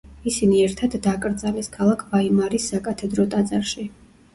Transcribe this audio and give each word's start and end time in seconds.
ისინი 0.29 0.55
ერთად 0.67 0.95
დაკრძალეს, 1.09 1.71
ქალაქ 1.77 2.03
ვაიმარის 2.11 2.69
საკათედრო 2.75 3.33
ტაძარში. 3.37 3.93